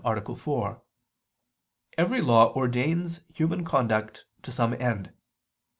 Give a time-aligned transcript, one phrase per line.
[0.03, 0.81] 4),
[1.95, 5.13] every law ordains human conduct to some end.